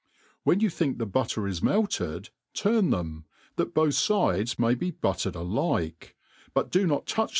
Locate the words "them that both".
2.89-3.95